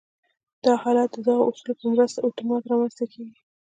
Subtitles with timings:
[0.63, 3.39] دا حالت د دغو اصولو په مرسته اتومات رامنځته کېږي